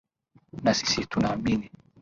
[0.63, 1.67] na sisi tunaamini